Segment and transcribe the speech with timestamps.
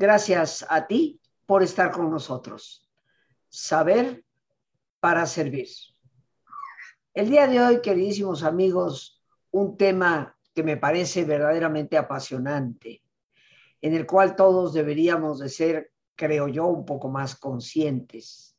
[0.00, 2.88] Gracias a ti por estar con nosotros.
[3.50, 4.24] Saber
[4.98, 5.68] para servir.
[7.12, 13.02] El día de hoy, queridísimos amigos, un tema que me parece verdaderamente apasionante,
[13.82, 18.56] en el cual todos deberíamos de ser, creo yo, un poco más conscientes.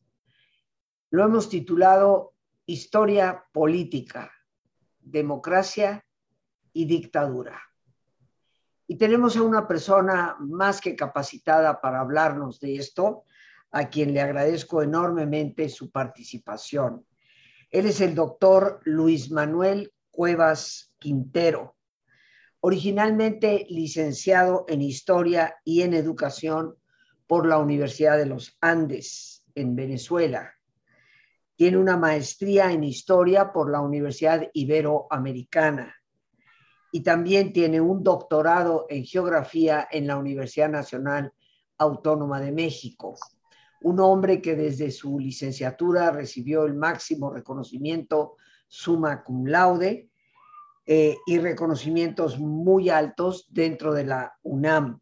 [1.10, 2.36] Lo hemos titulado
[2.68, 4.32] Historia Política,
[5.00, 6.06] Democracia
[6.72, 7.71] y Dictadura.
[8.92, 13.24] Y tenemos a una persona más que capacitada para hablarnos de esto,
[13.72, 17.06] a quien le agradezco enormemente su participación.
[17.70, 21.78] Él es el doctor Luis Manuel Cuevas Quintero,
[22.60, 26.76] originalmente licenciado en Historia y en Educación
[27.28, 30.54] por la Universidad de los Andes, en Venezuela.
[31.56, 35.96] Tiene una maestría en Historia por la Universidad Iberoamericana
[36.92, 41.32] y también tiene un doctorado en geografía en la Universidad Nacional
[41.78, 43.16] Autónoma de México.
[43.82, 48.36] Un hombre que desde su licenciatura recibió el máximo reconocimiento
[48.68, 50.10] summa cum laude
[50.86, 55.00] eh, y reconocimientos muy altos dentro de la UNAM.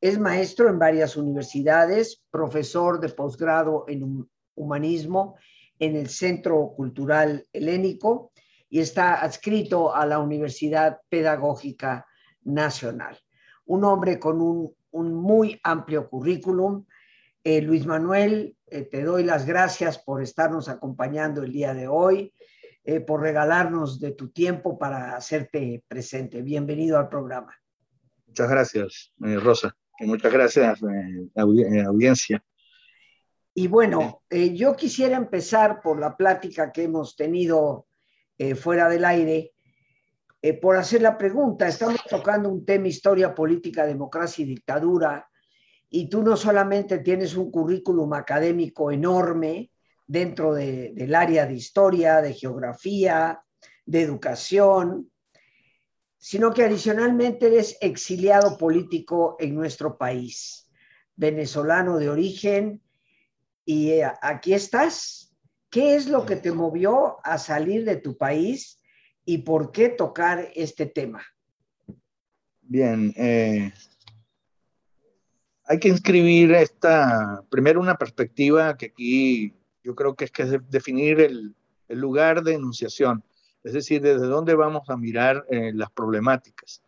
[0.00, 5.36] Es maestro en varias universidades, profesor de posgrado en humanismo
[5.78, 8.32] en el Centro Cultural Helénico
[8.72, 12.06] y está adscrito a la Universidad Pedagógica
[12.44, 13.18] Nacional.
[13.66, 14.74] Un hombre con un,
[15.12, 16.86] muy amplio currículum.
[17.44, 22.32] Eh, Luis Manuel, eh, te doy las gracias por estarnos acompañando el día de hoy,
[22.82, 26.40] eh, por regalarnos de tu tiempo para hacerte presente.
[26.40, 27.54] Bienvenido al programa.
[28.26, 30.80] Muchas gracias, Rosa, y muchas gracias,
[31.36, 32.42] audiencia.
[33.52, 37.86] Y bueno, yo quisiera empezar por la plática que hemos tenido
[38.38, 39.52] eh, fuera del aire,
[40.40, 41.68] eh, por hacer la pregunta.
[41.68, 45.28] Estamos tocando un tema historia, política, democracia y dictadura,
[45.88, 49.70] y tú no solamente tienes un currículum académico enorme
[50.06, 53.42] dentro del área de historia, de geografía,
[53.84, 55.10] de educación,
[56.16, 60.68] sino que adicionalmente eres exiliado político en nuestro país,
[61.14, 62.80] venezolano de origen,
[63.64, 65.21] y eh, aquí estás
[65.72, 68.78] ¿Qué es lo que te movió a salir de tu país
[69.24, 71.24] y por qué tocar este tema?
[72.60, 73.72] Bien, eh,
[75.64, 81.20] hay que inscribir esta, primero una perspectiva que aquí yo creo que es que definir
[81.20, 81.54] el,
[81.88, 83.24] lugar de enunciación,
[83.64, 86.82] es decir, desde dónde vamos a mirar eh, las problemáticas.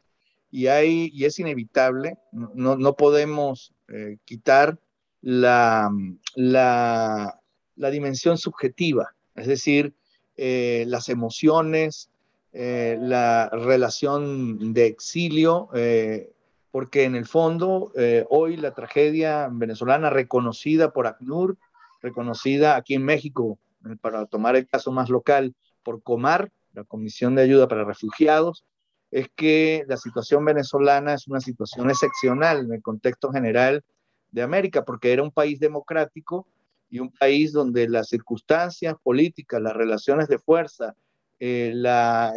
[0.51, 4.79] Y, hay, y es inevitable, no, no podemos eh, quitar
[5.23, 5.91] la,
[6.35, 7.41] la,
[7.77, 9.95] la dimensión subjetiva, es decir,
[10.37, 12.11] eh, las emociones,
[12.53, 16.31] eh, la relación de exilio, eh,
[16.71, 17.93] porque en el fondo
[18.31, 21.57] hoy la tragedia venezolana reconocida por ACNUR,
[22.03, 23.61] reconocida aquí en México,
[24.01, 25.55] para tomar el caso más local,
[25.85, 28.65] por COMAR, la Comisión de Ayuda para Refugiados,
[29.13, 33.85] es que la situación venezolana es una situación excepcional en el contexto general
[34.33, 36.49] de América, porque era un país democrático
[36.91, 40.95] y un país donde las circunstancias políticas, las relaciones de fuerza,
[41.41, 41.75] eh,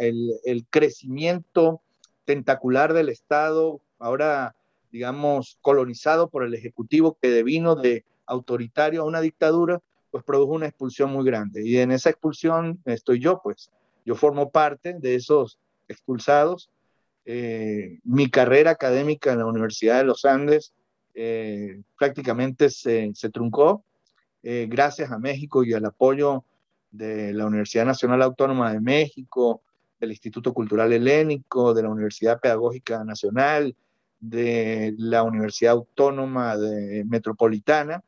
[0.00, 1.80] el, crecimiento
[2.24, 4.54] tentacular del Estado, ahora,
[4.90, 10.66] digamos, colonizado por el Ejecutivo que devino de autoritario a una dictadura, pues produjo una
[10.66, 11.66] expulsión muy grande.
[11.66, 13.70] Y en esa expulsión estoy yo, pues.
[14.04, 16.70] Yo formo parte de esos expulsados.
[17.24, 20.72] Eh, mi carrera académica en la Universidad de los Andes
[21.14, 23.84] eh, prácticamente se, se truncó
[24.42, 26.44] eh, gracias a México y al apoyo
[26.90, 29.62] de la Universidad Nacional Autónoma de México,
[29.98, 33.76] del Instituto Cultural Helénico, de la Universidad Pedagógica Nacional,
[34.20, 38.02] de la Universidad Autónoma de Metropolitana,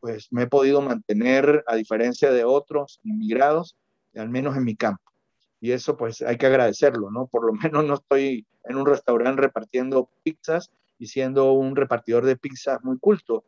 [0.00, 3.76] pues me he podido mantener, a diferencia de otros inmigrados,
[4.16, 5.12] al menos en mi campo.
[5.60, 7.28] Y eso pues hay que agradecerlo, ¿no?
[7.28, 12.36] Por lo menos no estoy en un restaurante repartiendo pizzas y siendo un repartidor de
[12.36, 13.44] pizzas muy culto,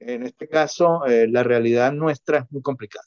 [0.00, 3.06] en este caso, eh, la realidad nuestra es muy complicada.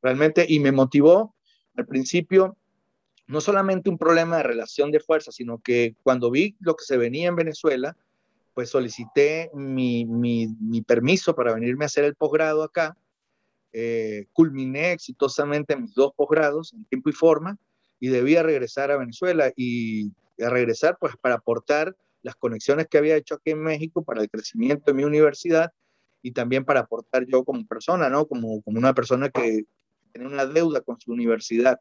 [0.00, 1.34] Realmente, y me motivó
[1.76, 2.56] al principio
[3.26, 6.96] no solamente un problema de relación de fuerza, sino que cuando vi lo que se
[6.96, 7.96] venía en Venezuela,
[8.54, 10.06] pues solicité mi,
[10.86, 12.96] permiso para venirme a hacer el posgrado acá.
[13.72, 17.56] Eh, culminé exitosamente mis dos posgrados en tiempo y forma
[17.98, 23.16] y debía regresar a Venezuela y a regresar pues para aportar las conexiones que había
[23.16, 25.72] hecho aquí en México para el crecimiento de mi universidad
[26.22, 28.26] y también para aportar yo como persona, ¿no?
[28.26, 29.64] Como, como una persona que
[30.12, 31.80] tiene una deuda con su universidad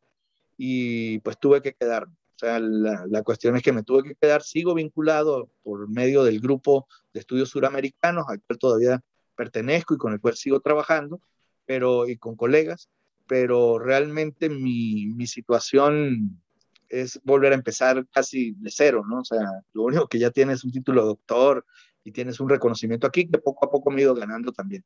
[0.57, 2.15] y pues tuve que quedarme.
[2.35, 6.87] sea, la, cuestión es que me tuve que quedar, sigo vinculado por medio del grupo
[7.13, 9.03] de estudios suramericanos, al cual todavía
[9.35, 11.21] pertenezco y con el cual sigo trabajando,
[11.65, 12.89] pero y con colegas,
[13.27, 16.41] pero realmente mi, mi situación
[16.89, 19.19] es volver a empezar casi de cero, ¿no?
[19.19, 21.65] O sea, lo único que ya tienes un título de doctor
[22.03, 24.83] y tienes un reconocimiento aquí que poco a poco me he ido ganando también.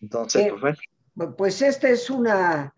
[0.00, 0.78] Entonces, eh, pues,
[1.36, 2.74] pues esta es una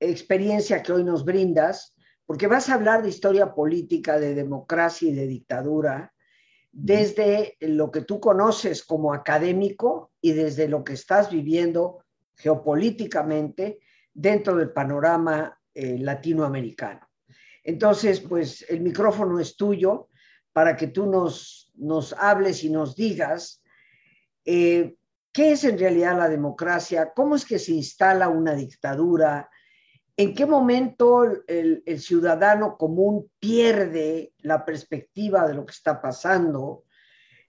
[0.00, 5.14] experiencia que hoy nos brindas, porque vas a hablar de historia política, de democracia y
[5.14, 6.12] de dictadura,
[6.70, 12.04] desde lo que tú conoces como académico y desde lo que estás viviendo
[12.36, 13.80] geopolíticamente
[14.12, 17.08] dentro del panorama eh, latinoamericano.
[17.64, 20.08] Entonces, pues el micrófono es tuyo
[20.52, 23.62] para que tú nos, nos hables y nos digas
[24.44, 24.96] eh,
[25.32, 29.48] qué es en realidad la democracia, cómo es que se instala una dictadura,
[30.16, 36.84] en qué momento el, el ciudadano común pierde la perspectiva de lo que está pasando.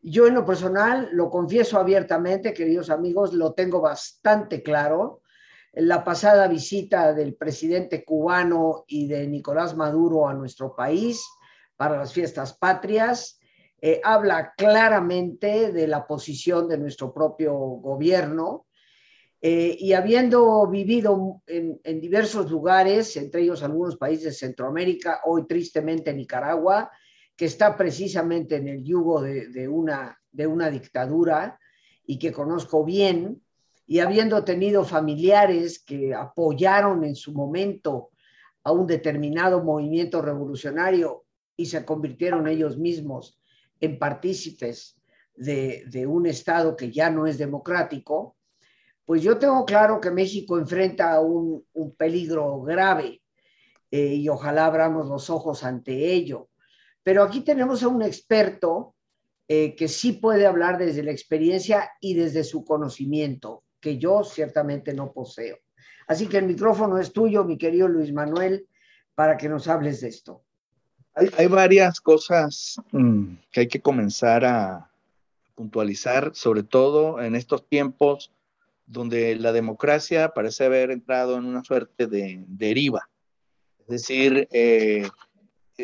[0.01, 5.21] Yo en lo personal, lo confieso abiertamente, queridos amigos, lo tengo bastante claro.
[5.73, 11.25] La pasada visita del presidente cubano y de Nicolás Maduro a nuestro país
[11.75, 13.38] para las fiestas patrias,
[13.81, 18.67] eh, habla claramente de la posición de nuestro propio gobierno.
[19.41, 26.13] Eh, y habiendo vivido en, diversos lugares, entre ellos algunos países de Centroamérica, hoy tristemente
[26.13, 26.91] Nicaragua,
[27.37, 31.57] que está precisamente en el yugo de, una, de una dictadura
[32.05, 33.41] y que conozco bien,
[33.87, 38.09] y habiendo tenido familiares que apoyaron en su momento
[38.63, 41.23] a un determinado movimiento revolucionario
[41.55, 43.39] y se convirtieron ellos mismos
[43.79, 44.97] en partícipes
[45.35, 48.35] de, un Estado que ya no es democrático,
[49.05, 53.21] pues yo tengo claro que México enfrenta un, un peligro grave
[53.89, 56.49] eh, y ojalá abramos los ojos ante ello.
[57.03, 58.95] Pero aquí tenemos a un experto
[59.47, 64.93] eh, que sí puede hablar desde la experiencia y desde su conocimiento que yo ciertamente
[64.93, 65.57] no poseo.
[66.07, 68.67] Así que el micrófono es tuyo, mi querido Luis Manuel,
[69.15, 70.43] para que nos hables de esto.
[71.37, 74.89] Hay, varias cosas mm, que hay que comenzar a
[75.55, 78.31] puntualizar, sobre todo en estos tiempos
[78.85, 83.09] donde la democracia parece haber entrado en una suerte de deriva.
[83.81, 85.07] Es decir, eh,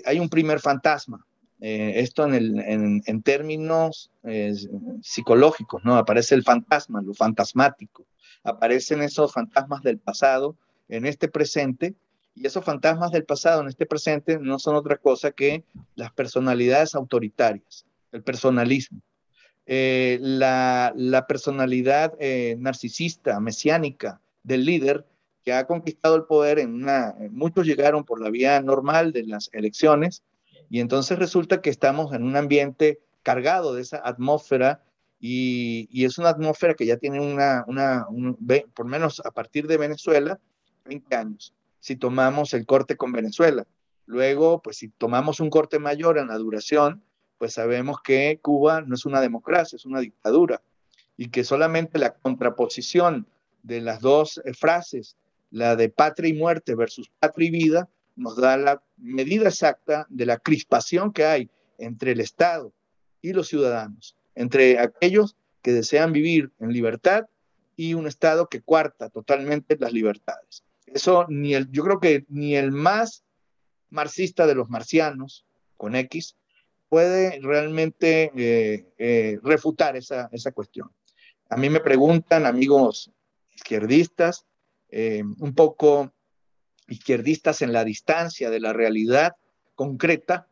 [0.06, 1.26] hay un primer fantasma,
[1.60, 4.54] eh, esto en, términos eh,
[5.02, 5.98] psicológicos, ¿no?
[5.98, 8.06] Aparece el fantasma, lo fantasmático.
[8.44, 10.56] Aparecen esos fantasmas del pasado
[10.90, 11.96] en este presente
[12.36, 15.64] y esos fantasmas del pasado en este presente no son otra cosa que
[15.96, 19.02] las personalidades autoritarias, el personalismo.
[19.66, 22.14] Eh, la, la, personalidad
[22.60, 25.06] narcisista, mesiánica del líder
[25.44, 29.50] que ha conquistado el poder en una, muchos llegaron por la vía normal de las
[29.54, 30.22] elecciones,
[30.70, 34.84] y entonces resulta que estamos en un ambiente cargado de esa atmósfera
[35.20, 38.08] y, y es una atmósfera que ya tiene una, una
[38.74, 40.40] por menos a partir de Venezuela,
[40.86, 41.54] 20 años,
[41.86, 43.68] si tomamos el corte con Venezuela.
[44.08, 47.04] Luego, pues si tomamos un corte mayor en la duración,
[47.38, 50.64] pues sabemos que Cuba no es una democracia, es una dictadura
[51.16, 53.28] y que solamente la contraposición
[53.62, 55.16] de las dos eh, frases,
[55.52, 60.26] la de patria y muerte versus patria y vida, nos da la medida exacta de
[60.26, 62.74] la crispación que hay entre el Estado
[63.22, 67.28] y los ciudadanos, entre aquellos que desean vivir en libertad
[67.76, 70.64] y un Estado que cuarta totalmente las libertades.
[70.86, 73.24] Eso ni el, yo creo que ni el más
[73.90, 75.46] marxista de los marcianos,
[75.78, 76.38] con X,
[76.90, 80.92] puede realmente eh, eh, refutar esa, esa, cuestión.
[81.50, 83.12] A mí me preguntan amigos
[83.54, 84.46] izquierdistas,
[84.90, 86.14] eh, un poco
[86.88, 89.36] izquierdistas en la distancia de la realidad
[89.74, 90.48] concreta.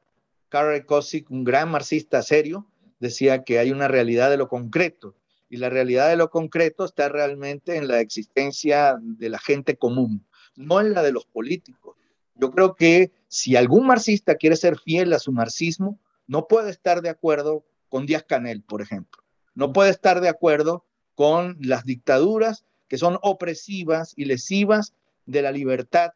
[0.50, 2.68] Karl Kosick, un gran marxista serio,
[3.00, 5.16] decía que hay una realidad de lo concreto
[5.54, 10.26] y la realidad de lo concreto está realmente en la existencia de la gente común,
[10.56, 11.96] no en la de los políticos.
[12.34, 17.04] Yo creo que si algún marxista quiere ser fiel a su marxismo, no puede estar
[17.04, 19.22] de acuerdo con Díaz Canel, por ejemplo.
[19.54, 24.96] No puede estar de acuerdo con las dictaduras que son opresivas y lesivas
[25.28, 26.14] de la libertad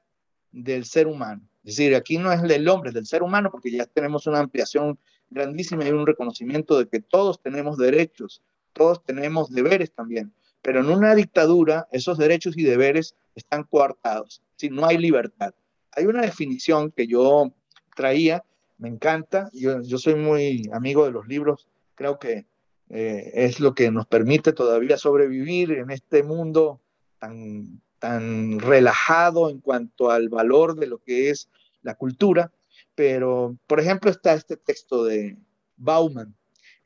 [0.51, 1.47] del ser humano.
[1.63, 4.39] Es decir, aquí no es del hombre, es del ser humano, porque ya tenemos una
[4.39, 4.97] ampliación
[5.29, 8.41] grandísima y un reconocimiento de que todos tenemos derechos,
[8.77, 10.33] todos tenemos deberes también.
[10.61, 15.53] Pero en una dictadura, esos derechos y deberes están coartados, si no hay libertad.
[15.91, 17.53] Hay una definición que yo
[17.95, 18.43] traía,
[18.77, 22.45] me encanta, yo, yo soy muy amigo de los libros, creo que
[22.89, 26.79] eh, es lo que nos permite todavía sobrevivir en este mundo
[27.19, 31.49] tan tan relajado en cuanto al valor de lo que es
[31.81, 32.51] la cultura,
[32.95, 35.37] pero por ejemplo está este texto de
[35.77, 36.35] Bauman.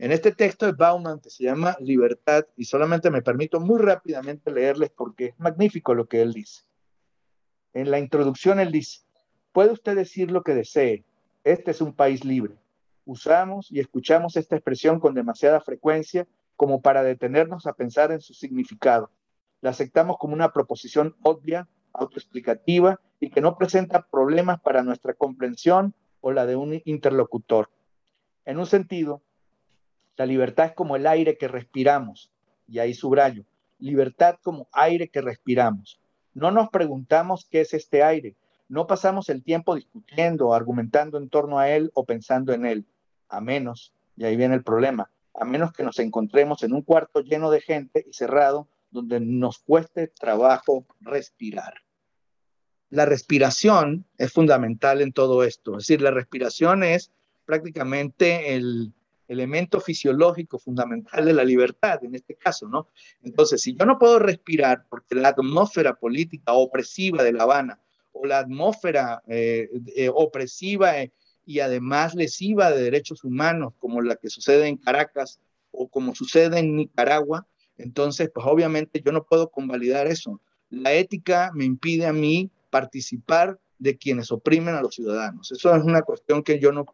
[0.02, 4.50] En este texto de Bauman que se llama Libertad, y solamente me permito muy rápidamente
[4.50, 6.64] leerles porque es magnífico lo que él dice.
[7.72, 9.02] En la introducción él dice,
[9.52, 11.06] puede usted decir lo que desee,
[11.44, 12.56] este es un país libre.
[13.06, 18.34] Usamos y escuchamos esta expresión con demasiada frecuencia como para detenernos a pensar en su
[18.34, 19.12] significado.
[19.62, 25.94] La aceptamos como una proposición obvia, autoexplicativa y que no presenta problemas para nuestra comprensión
[26.22, 27.70] o la de un interlocutor.
[28.46, 29.22] En un sentido,
[30.18, 32.32] la libertad es como el aire que respiramos,
[32.68, 33.46] y ahí subrayo,
[33.80, 36.00] libertad como aire que respiramos.
[36.34, 38.36] No nos preguntamos qué es este aire,
[38.70, 42.86] no pasamos el tiempo discutiendo argumentando en torno a él o pensando en él,
[43.28, 47.22] a menos, y ahí viene el problema, a menos que nos encontremos en un cuarto
[47.22, 51.74] lleno de gente y cerrado donde nos cueste trabajo respirar.
[52.90, 57.12] La respiración es fundamental en todo esto, es decir, la respiración es
[57.46, 58.94] prácticamente el
[59.32, 62.88] elemento fisiológico fundamental de la libertad, en este caso, ¿no?
[63.24, 67.80] Entonces, si yo no puedo respirar porque la atmósfera política opresiva de La Habana
[68.12, 71.14] o la atmósfera eh, eh, opresiva eh,
[71.46, 75.40] y además lesiva de derechos humanos, como la que sucede en Caracas
[75.72, 77.48] o como sucede en Nicaragua,
[77.78, 80.40] entonces, pues obviamente yo no puedo convalidar eso.
[80.70, 85.52] La ética me impide a mí participar de quienes oprimen a los ciudadanos.
[85.52, 86.86] Eso es una cuestión que yo no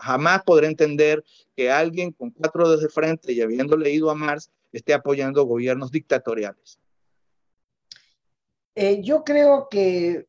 [0.00, 1.22] jamás podré entender
[1.54, 5.92] que alguien con cuatro dedos de frente y habiendo leído a Marx esté apoyando gobiernos
[5.92, 6.80] dictatoriales.
[8.74, 10.26] yo creo que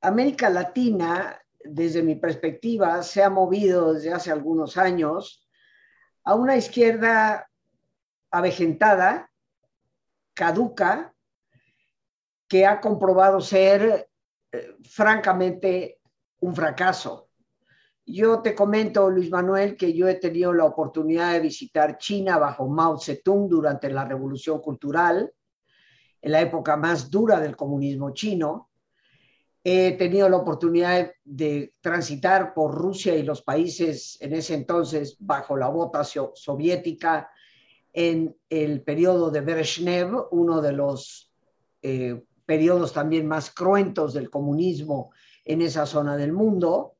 [0.00, 5.46] América Latina, desde mi perspectiva, se ha movido desde hace algunos años
[6.24, 7.50] a una izquierda
[8.30, 9.30] avejentada,
[10.32, 11.14] caduca,
[12.48, 14.08] que ha comprobado ser
[14.52, 16.00] eh, francamente
[16.40, 17.30] un fracaso.
[18.04, 22.68] Yo te comento, Luis Manuel, que yo he tenido la oportunidad de visitar China bajo
[22.68, 25.32] Mao Zedong durante la Revolución Cultural,
[26.20, 28.70] en la época más dura del comunismo chino,
[29.64, 35.56] He tenido la oportunidad de transitar por Rusia y los países en ese entonces bajo
[35.56, 37.30] la bota soviética
[37.92, 41.32] en el periodo de Brezhnev, uno de los
[41.80, 45.10] eh, periodos también más cruentos del comunismo
[45.42, 46.96] en esa zona del mundo.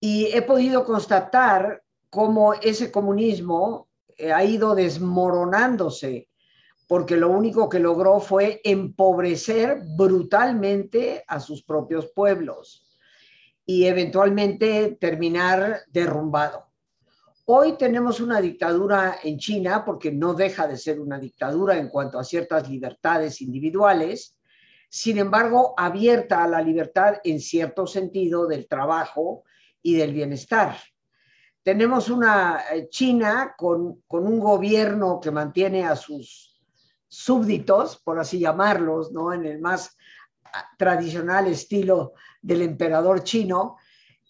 [0.00, 6.30] Y he podido constatar cómo ese comunismo eh, ha ido desmoronándose
[6.88, 12.86] porque lo único que logró fue empobrecer brutalmente a sus propios pueblos
[13.66, 16.64] y eventualmente terminar derrumbado.
[17.44, 22.18] Hoy tenemos una dictadura en China, porque no deja de ser una dictadura en cuanto
[22.18, 24.35] a ciertas libertades individuales,
[24.96, 29.44] sin embargo, abierta a la libertad en cierto sentido del trabajo
[29.82, 30.74] y del bienestar.
[31.62, 36.62] Tenemos una eh, China con, con un gobierno que mantiene a sus
[37.06, 39.34] súbditos, por así llamarlos, ¿no?
[39.34, 39.98] En el más
[40.78, 43.76] tradicional estilo del emperador chino,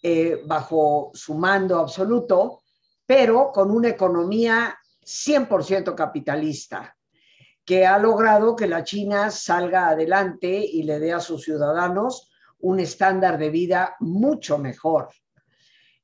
[0.03, 2.63] eh, bajo su mando absoluto,
[3.05, 6.96] pero con una economía 100% capitalista,
[7.67, 12.79] que ha logrado que la China salga adelante y le dé a sus ciudadanos un
[12.79, 15.09] estándar de vida mucho mejor.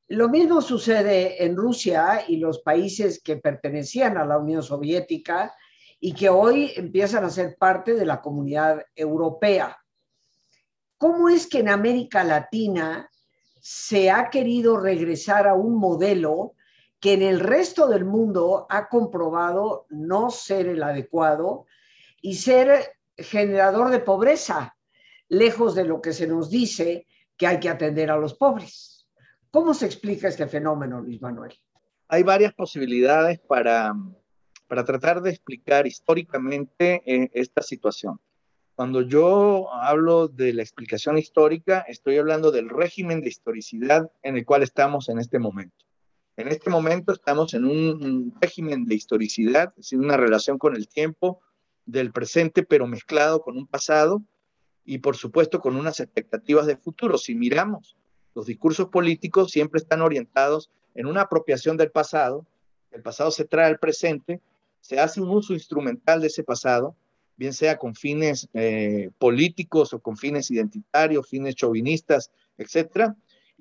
[0.09, 5.55] Lo mismo sucede en Rusia y los países que pertenecían a la Unión Soviética,
[6.05, 9.77] y que hoy empiezan a ser parte de la comunidad europea.
[10.97, 13.09] ¿Cómo es que en América Latina
[13.61, 16.55] se ha querido regresar a un modelo
[17.03, 21.65] que en el resto del mundo ha comprobado no ser el adecuado
[22.21, 24.77] y ser generador de pobreza,
[25.27, 27.05] lejos de lo que se nos dice
[27.35, 29.05] que hay que atender a los pobres?
[29.51, 31.53] ¿Cómo se explica este fenómeno, Luis Manuel?
[32.07, 33.93] Hay varias posibilidades para
[34.69, 38.21] para tratar de explicar históricamente eh, esta situación.
[38.75, 44.45] Cuando yo hablo de la explicación histórica, estoy hablando del régimen de historicidad en el
[44.45, 45.85] cual estamos en este momento.
[46.35, 50.87] En este momento estamos en un, régimen de historicidad, es decir, una relación con el
[50.87, 51.41] tiempo
[51.85, 54.21] del presente, pero mezclado con un pasado
[54.85, 57.17] y por supuesto con unas expectativas de futuro.
[57.17, 57.95] Si miramos,
[58.35, 62.45] los discursos políticos siempre están orientados en una apropiación del pasado,
[62.91, 64.41] el pasado se trae al presente
[64.83, 66.93] se hace un uso instrumental de ese pasado,
[67.37, 73.15] bien sea con fines eh, políticos o con fines identitarios, fines chauvinistas, etcétera,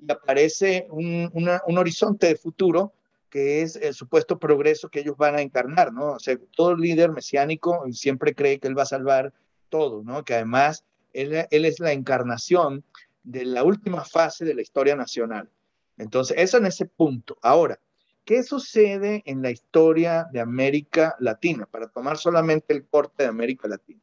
[0.07, 2.93] y aparece un, un, horizonte de futuro
[3.29, 6.13] que es el supuesto progreso que ellos van a encarnar, ¿no?
[6.13, 9.33] O sea, todo líder mesiánico siempre cree que él va a salvar
[9.69, 10.23] todo, ¿no?
[10.23, 10.83] Que además
[11.13, 12.83] él, él es la encarnación
[13.23, 15.49] de la última fase de la historia nacional.
[15.97, 17.37] Entonces, eso en ese punto.
[17.41, 17.79] Ahora,
[18.25, 21.65] ¿qué sucede en la historia de América Latina?
[21.65, 24.01] Para tomar solamente el corte de América Latina.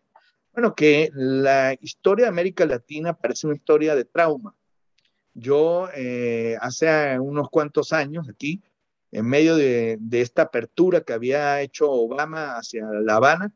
[0.52, 4.54] Bueno, que la historia de América Latina parece una historia de trauma.
[5.35, 8.63] Yo eh, hace unos cuantos años aquí,
[9.13, 13.53] en medio de, esta apertura que había hecho Obama hacia La Habana,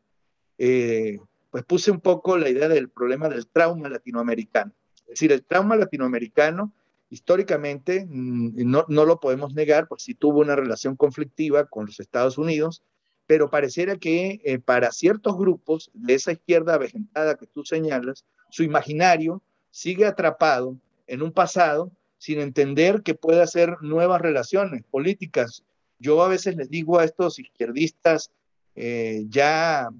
[0.58, 1.18] eh,
[1.50, 4.72] pues puse un poco la idea del problema del trauma latinoamericano.
[5.04, 6.72] Es decir, el trauma latinoamericano
[7.10, 12.00] históricamente mm, no, no lo podemos negar, pues sí tuvo una relación conflictiva con los
[12.00, 12.82] Estados Unidos,
[13.26, 18.62] pero pareciera que eh, para ciertos grupos de esa izquierda avejentada que tú señalas, su
[18.62, 25.62] imaginario sigue atrapado en un pasado sin entender que puede hacer nuevas relaciones políticas.
[25.98, 28.30] Yo a veces les digo a estos izquierdistas
[28.74, 29.90] eh, ya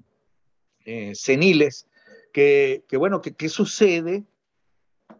[0.85, 1.87] eh, seniles
[2.33, 4.25] que, bueno, qué sucede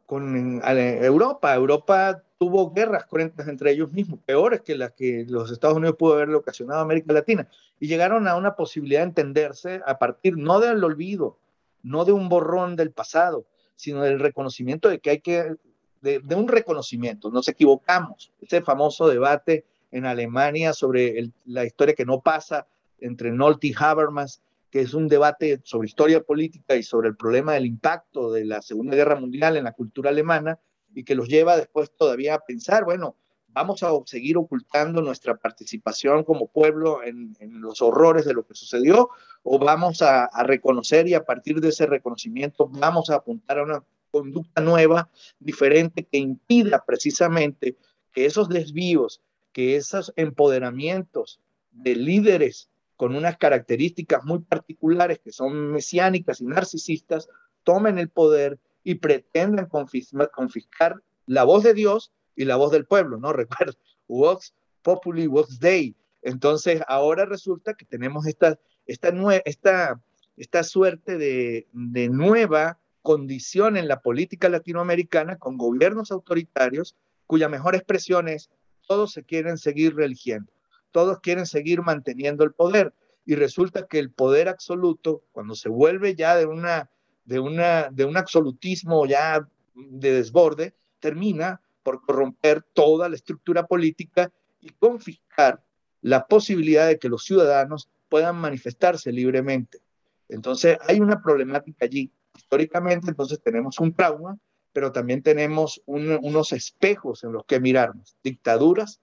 [0.05, 1.55] con Europa.
[1.55, 6.15] Europa tuvo guerras cruentas entre ellos mismos, peores que las que los Estados Unidos pudo
[6.15, 7.47] haberle ocasionado a América Latina,
[7.79, 11.39] y llegaron a una posibilidad de entenderse a partir no del olvido,
[11.83, 15.55] no de un borrón del pasado, sino del reconocimiento de que hay que
[16.01, 18.31] de, un reconocimiento, nos equivocamos.
[18.41, 22.67] Ese famoso debate en Alemania sobre la historia que no pasa
[22.99, 27.53] entre Nolte y Habermas, que es un debate sobre historia política y sobre el problema
[27.53, 30.59] del impacto de la Segunda Guerra Mundial en la cultura alemana
[30.93, 33.15] y que los lleva después todavía a pensar, bueno,
[33.55, 39.09] vamos a seguir ocultando nuestra participación como pueblo en, los horrores de lo que sucedió
[39.43, 43.83] o vamos a, reconocer y a partir de ese reconocimiento vamos a apuntar a una
[44.15, 47.75] conducta nueva, diferente, que impida precisamente
[48.13, 51.41] que esos desvíos, que esos empoderamientos
[51.71, 57.27] de líderes con unas características muy particulares que son mesiánicas y narcisistas,
[57.65, 63.17] tomen el poder y pretendan confiscar, la voz de Dios y la voz del pueblo,
[63.17, 63.33] ¿no?
[63.43, 65.93] Recuerda, Vox Populi, Vox Dei.
[66.21, 69.11] Entonces, ahora resulta que tenemos esta, esta,
[69.43, 70.01] esta,
[70.37, 76.95] esta suerte de, de nueva condición en la política latinoamericana con gobiernos autoritarios
[77.27, 78.49] cuya mejor expresión es
[78.87, 80.51] todos se quieren seguir religiendo,
[80.91, 86.15] todos quieren seguir manteniendo el poder y resulta que el poder absoluto cuando se vuelve
[86.15, 86.89] ya de una
[87.25, 94.31] de una de un absolutismo ya de desborde termina por corromper toda la estructura política
[94.61, 95.61] y confiscar
[96.01, 99.79] la posibilidad de que los ciudadanos puedan manifestarse libremente.
[100.27, 104.37] Entonces hay una problemática allí históricamente, entonces tenemos un trauma,
[104.73, 108.99] pero también tenemos unos espejos en los que mirarnos, dictaduras,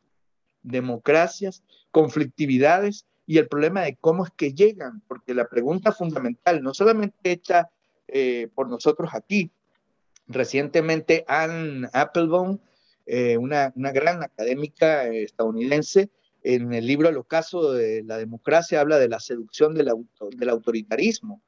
[0.62, 6.75] democracias, conflictividades y el problema de cómo es que llegan, porque la pregunta fundamental, no
[6.75, 7.71] solamente hecha
[8.09, 9.51] eh, por nosotros aquí,
[10.27, 12.59] recientemente Anne Applebaum,
[13.07, 16.11] eh, una, gran académica estadounidense,
[16.45, 21.40] en el libro El ocaso de la democracia habla de la seducción del autoritarismo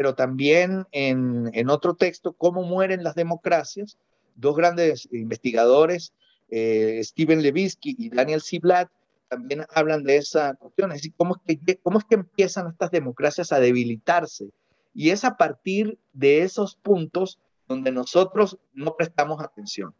[0.00, 3.98] pero también en, otro texto, Cómo mueren las democracias,
[4.34, 6.14] dos grandes investigadores,
[6.48, 8.90] eh, Steven Levitsky y Daniel Ziblatt,
[9.28, 12.90] también hablan de esa cuestión, es decir, cómo es, que, cómo es que empiezan estas
[12.90, 14.48] democracias a debilitarse.
[14.94, 19.94] Y es a partir de esos puntos donde nosotros no prestamos atención.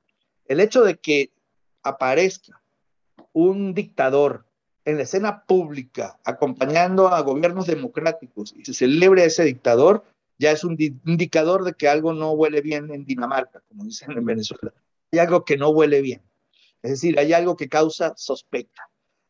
[0.47, 1.31] El hecho de que
[1.83, 2.63] aparezca
[3.35, 4.47] un dictador
[4.91, 10.05] en la escena pública, acompañando a gobiernos democráticos y se celebre a ese dictador,
[10.39, 14.25] ya es un indicador de que algo no huele bien en Dinamarca, como dicen en
[14.25, 14.73] Venezuela.
[15.13, 16.23] Hay algo que no huele bien.
[16.83, 18.85] Es decir, hay algo que causa sospecha.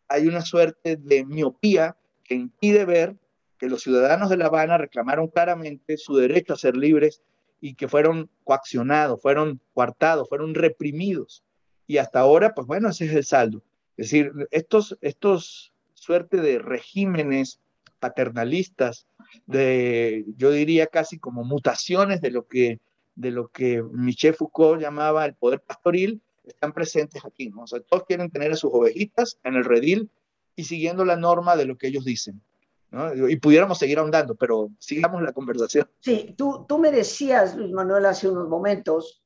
[0.09, 3.17] Hay una suerte de miopía que impide ver
[3.59, 7.23] que los ciudadanos de La Habana reclamaron claramente su derecho a ser libres
[7.61, 11.45] y que fueron coaccionados, fueron coartados, fueron reprimidos.
[11.87, 13.63] Y hasta ahora, pues bueno, ese es el saldo.
[14.01, 17.61] Es decir, estos, estos suerte de regímenes
[17.99, 19.07] paternalistas,
[19.45, 22.81] de, yo diría casi como mutaciones de lo que,
[23.15, 27.51] de lo que Michel Foucault llamaba el poder pastoril, están presentes aquí.
[27.51, 27.65] ¿no?
[27.65, 30.09] O sea, todos quieren tener a sus ovejitas en el redil
[30.57, 32.41] y siguiendo la norma de lo que ellos dicen.
[33.29, 35.87] Y pudiéramos seguir ahondando, pero sigamos la conversación.
[36.01, 39.23] Sí, tú, tú me decías, Luis Manuel, hace unos momentos,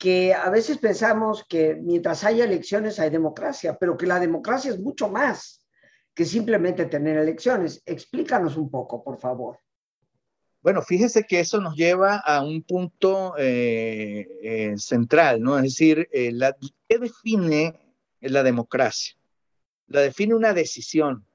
[0.00, 4.80] que a veces pensamos que mientras haya elecciones hay democracia, pero que la democracia es
[4.80, 5.66] mucho más
[6.14, 7.82] que simplemente tener elecciones.
[7.84, 9.58] Explícanos un poco, por favor.
[10.62, 15.58] Bueno, fíjese que eso nos lleva a un punto eh, eh, central, ¿no?
[15.58, 16.32] Es decir, eh,
[16.88, 17.78] ¿qué define
[18.22, 19.14] la democracia?
[19.86, 21.26] La define una decisión,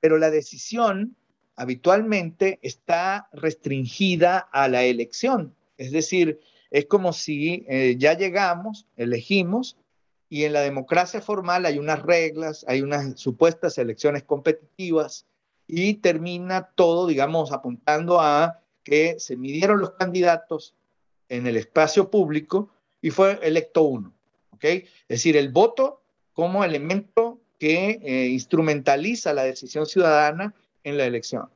[0.00, 1.16] pero la decisión
[1.56, 5.54] habitualmente está restringida a la elección.
[5.78, 6.40] Es decir,
[6.74, 9.76] es como si eh, ya llegamos, elegimos,
[10.28, 15.24] y en la democracia formal hay unas reglas, hay unas supuestas elecciones competitivas
[15.68, 20.74] y termina todo, digamos, apuntando a que se midieron los candidatos
[21.28, 24.12] en el espacio público y fue electo uno.
[24.50, 24.64] ¿ok?
[24.64, 31.48] Es decir, el voto como elemento que eh, instrumentaliza la decisión ciudadana en la elección.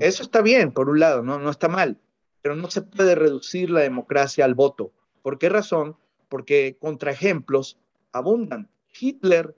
[0.00, 1.38] Eso está bien, por un lado, ¿no?
[1.38, 1.98] no está mal,
[2.42, 4.92] pero no se puede reducir la democracia al voto.
[5.22, 5.96] ¿Por qué razón?
[6.28, 7.78] Porque contraejemplos
[8.12, 8.68] abundan.
[8.98, 9.56] Hitler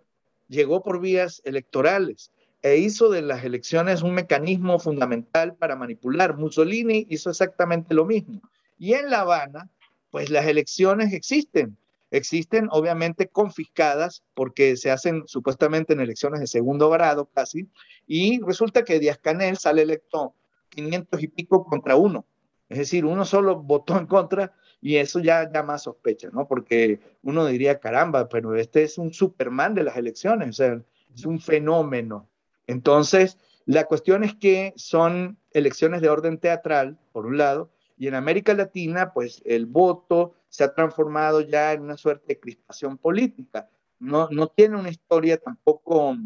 [0.48, 2.30] llegó por vías electorales
[2.62, 6.36] e hizo de las elecciones un mecanismo fundamental para manipular.
[6.36, 8.40] Mussolini hizo exactamente lo mismo.
[8.78, 9.70] Y en La Habana,
[10.10, 11.76] pues las elecciones existen.
[12.10, 17.68] Existen obviamente confiscadas porque se hacen supuestamente en elecciones de segundo grado casi,
[18.06, 20.34] y resulta que Díaz Canel sale electo
[20.68, 22.24] 500 y pico contra uno.
[22.74, 26.48] Es decir, uno solo votó en contra y eso ya llama sospecha, ¿no?
[26.48, 30.82] Porque uno diría, caramba, pero este es un Superman de las elecciones, o sea,
[31.14, 32.28] es un fenómeno.
[32.66, 38.16] Entonces, la cuestión es que son elecciones de orden teatral, por un lado, y en
[38.16, 43.70] América Latina, pues el voto se ha transformado ya en una suerte de crispación política.
[44.00, 46.16] No, no tiene una historia tampoco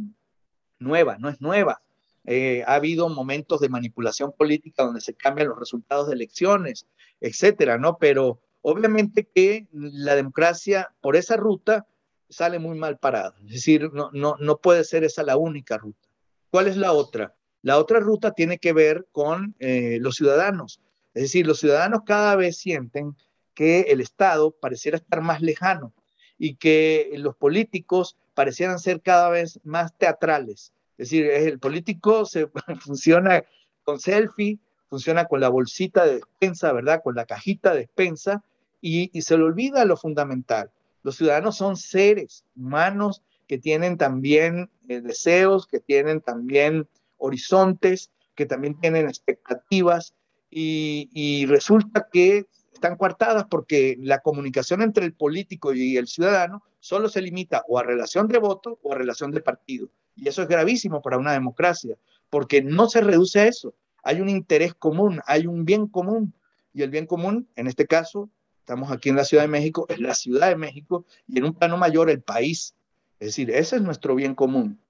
[0.78, 1.82] nueva, no es nueva.
[2.24, 6.86] Eh, ha habido momentos de manipulación política donde se cambian los resultados de elecciones,
[7.20, 7.98] etcétera, ¿no?
[7.98, 11.86] Pero obviamente que la democracia por esa ruta
[12.28, 13.34] sale muy mal parada.
[13.46, 16.08] Es decir, no, no, no puede ser esa la única ruta.
[16.50, 17.34] ¿Cuál es la otra?
[17.62, 20.80] La otra ruta tiene que ver con eh, los ciudadanos.
[21.14, 23.16] Es decir, los ciudadanos cada vez sienten
[23.54, 25.92] que el Estado pareciera estar más lejano
[26.38, 30.72] y que los políticos parecieran ser cada vez más teatrales.
[30.98, 32.48] Es decir, el político se
[32.80, 33.42] funciona
[33.84, 34.58] con selfie,
[34.88, 37.00] funciona con la bolsita de despensa, ¿verdad?
[37.02, 38.44] Con la cajita de despensa
[38.80, 40.70] y, y se le olvida lo fundamental.
[41.02, 48.46] Los ciudadanos son seres humanos que tienen también eh, deseos, que tienen también horizontes, que
[48.46, 50.14] también tienen expectativas
[50.50, 57.08] y, resulta que están coartadas porque la comunicación entre el político y el ciudadano solo
[57.08, 59.88] se limita o a relación de voto o a relación de partido.
[60.18, 61.96] Y eso es gravísimo para una democracia,
[62.28, 63.74] porque no se reduce a eso.
[64.02, 66.34] Hay un interés común, hay un bien común.
[66.74, 68.28] Y el bien común, en este caso,
[68.58, 71.54] estamos aquí en la Ciudad de México, es la Ciudad de México y en un
[71.54, 72.74] plano mayor el país.
[73.20, 74.80] Es decir, ese es nuestro bien común.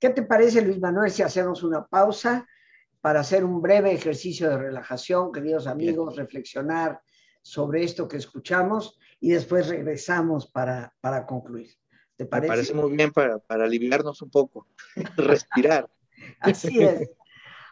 [0.00, 2.46] ¿Qué te parece, Luis Manuel, si hacemos una pausa
[3.00, 7.02] para hacer un breve ejercicio de relajación, queridos amigos, reflexionar
[7.42, 11.70] sobre esto que escuchamos y después regresamos para, para concluir?
[12.18, 12.48] ¿Te parece?
[12.48, 14.66] Me parece muy bien para, para aliviarnos un poco,
[15.16, 15.88] respirar.
[16.40, 17.10] Así es.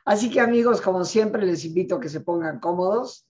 [0.07, 3.27] Así que amigos, como siempre, les invito a que se pongan cómodos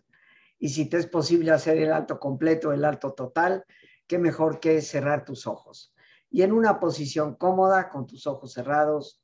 [0.61, 3.64] y si te es posible hacer el alto completo, el alto total,
[4.07, 5.92] qué mejor que cerrar tus ojos
[6.31, 9.22] y en una posición cómoda, con tus ojos cerrados,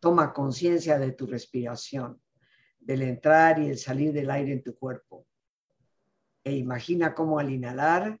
[0.00, 2.20] toma conciencia de tu respiración,
[2.80, 5.26] del entrar y el salir del aire en tu cuerpo.
[6.42, 8.20] E imagina cómo al inhalar,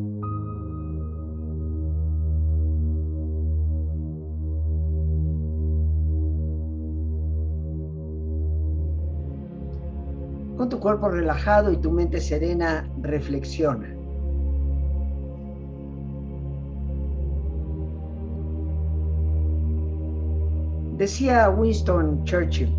[10.81, 13.87] Cuerpo relajado y tu mente serena, reflexiona.
[20.97, 22.75] Decía Winston Churchill,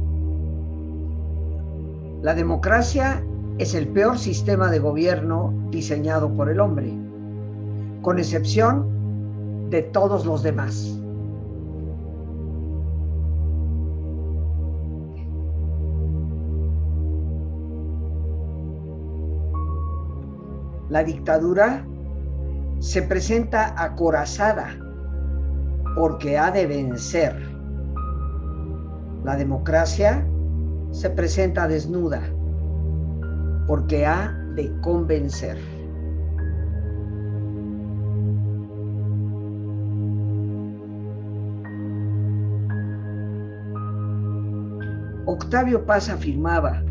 [2.22, 3.24] la democracia
[3.58, 6.92] es el peor sistema de gobierno diseñado por el hombre,
[8.02, 11.01] con excepción de todos los demás.
[20.92, 21.86] La dictadura
[22.78, 24.76] se presenta acorazada
[25.96, 27.34] porque ha de vencer.
[29.24, 30.22] La democracia
[30.90, 32.20] se presenta desnuda
[33.66, 35.56] porque ha de convencer.
[45.24, 46.82] Octavio Paz afirmaba,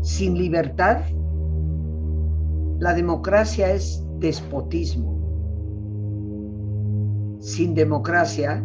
[0.00, 0.98] sin libertad
[2.78, 5.18] la democracia es despotismo.
[7.40, 8.64] Sin democracia,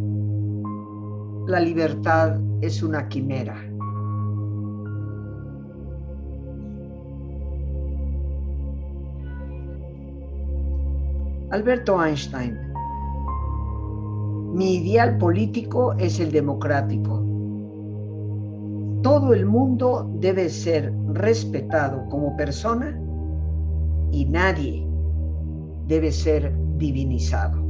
[1.47, 3.55] la libertad es una quimera.
[11.49, 12.57] Alberto Einstein.
[14.53, 17.23] Mi ideal político es el democrático.
[19.01, 22.99] Todo el mundo debe ser respetado como persona
[24.13, 24.87] y nadie
[25.87, 27.61] debe ser divinizado.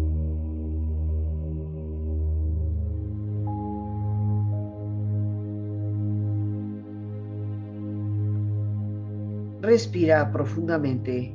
[9.61, 11.33] Respira profundamente.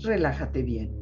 [0.00, 1.01] Relájate bien.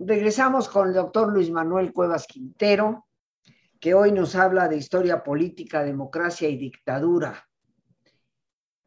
[0.00, 3.06] Regresamos con el doctor Luis Manuel Cuevas Quintero,
[3.80, 7.48] que hoy nos habla de historia política, democracia y dictadura.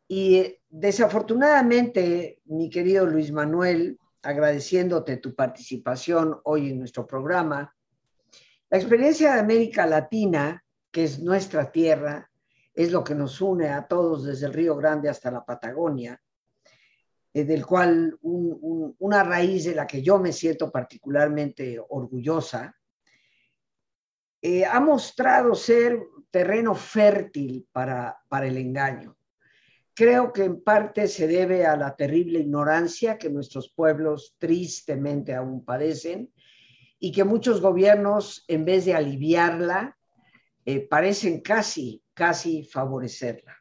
[0.07, 7.75] Y eh, desafortunadamente, mi querido Luis Manuel, agradeciéndote tu participación hoy en nuestro programa,
[8.69, 12.31] la experiencia de América Latina, que es nuestra tierra,
[12.73, 16.21] es lo que nos une a todos desde el Río Grande hasta la Patagonia,
[17.33, 22.75] eh, del cual una raíz de la que yo me siento particularmente orgullosa,
[24.41, 25.99] eh, ha mostrado ser
[26.31, 29.15] terreno fértil para, para el engaño.
[29.93, 35.63] Creo que en parte se debe a la terrible ignorancia que nuestros pueblos tristemente aún
[35.63, 36.33] padecen
[36.97, 39.97] y que muchos gobiernos, en vez de aliviarla,
[40.65, 43.60] eh, parecen casi, casi favorecerla.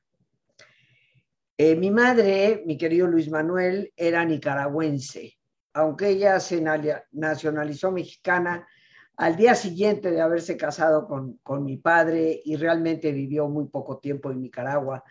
[1.63, 5.37] Eh, mi madre, mi querido Luis Manuel, era nicaragüense,
[5.75, 6.65] aunque ella se
[7.13, 8.67] nacionalizó mexicana
[9.19, 13.99] al día siguiente de haberse casado con, con mi padre y realmente vivió muy poco
[13.99, 15.05] tiempo en Nicaragua,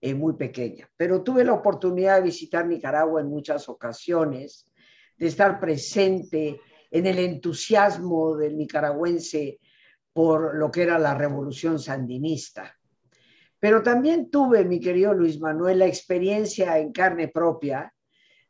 [0.00, 0.88] eh, muy pequeña.
[0.96, 4.64] Pero tuve la oportunidad de visitar Nicaragua en muchas ocasiones,
[5.16, 9.58] de estar presente en el entusiasmo del nicaragüense
[10.12, 12.75] por lo que era la revolución sandinista.
[13.58, 17.92] Pero también tuve, mi querido Luis Manuel, la experiencia en carne propia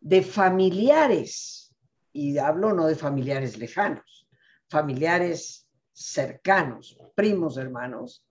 [0.00, 1.74] de familiares,
[2.12, 4.28] y hablo no de familiares lejanos,
[4.68, 8.26] familiares cercanos, primos hermanos,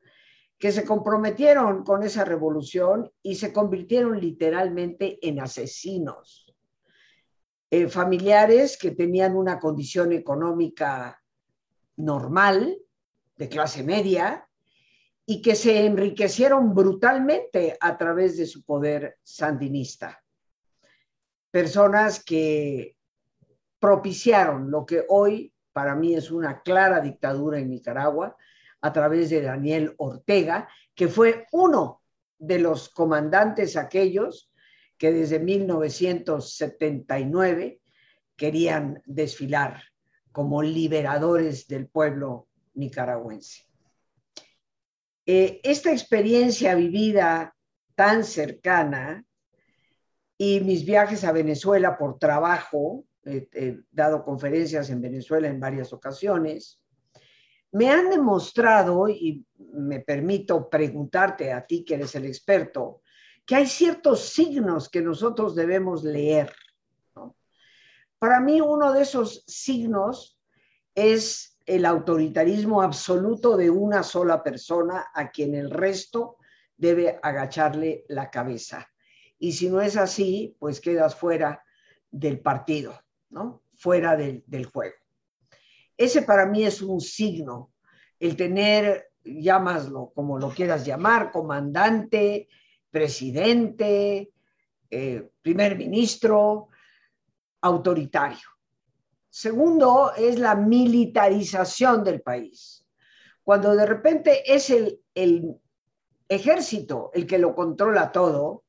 [0.57, 6.53] que se comprometieron con esa revolución y se convirtieron literalmente en asesinos.
[7.69, 11.21] Eh, familiares que tenían una condición económica
[11.97, 12.77] normal,
[13.37, 14.44] de clase media,
[15.25, 20.21] y que se enriquecieron brutalmente a través de su poder sandinista.
[21.49, 22.95] Personas que
[23.79, 28.37] propiciaron lo que hoy para mí es una clara dictadura en Nicaragua
[28.81, 32.03] a través de Daniel Ortega, que fue uno
[32.37, 34.51] de los comandantes aquellos
[34.97, 37.81] que desde 1979
[38.35, 39.81] querían desfilar
[40.31, 43.63] como liberadores del pueblo nicaragüense.
[45.25, 47.55] Eh, esta experiencia vivida
[47.95, 49.25] tan cercana
[50.37, 56.79] y mis viajes a Venezuela por trabajo, he dado conferencias en Venezuela en varias ocasiones,
[57.71, 63.01] me han demostrado, y me permito preguntarte a ti que eres el experto,
[63.45, 66.53] que hay ciertos signos que nosotros debemos leer.
[68.17, 70.39] Para mí uno de esos signos
[70.95, 76.37] es el autoritarismo absoluto de una sola persona a quien el resto
[76.77, 78.87] debe agacharle la cabeza.
[79.39, 81.63] Y si no es así, pues quedas fuera
[82.11, 82.99] del partido,
[83.29, 83.63] ¿no?
[83.75, 84.95] Fuera del, del juego.
[85.97, 87.73] Ese para mí es un signo,
[88.19, 92.47] el tener, llámaslo como lo quieras llamar, comandante,
[92.89, 94.31] presidente,
[94.89, 96.69] eh, primer ministro,
[97.61, 98.47] autoritario.
[99.37, 102.85] Segundo es la militarización del país.
[103.43, 105.01] Cuando de repente es el,
[106.29, 108.63] ejército el que lo controla todo,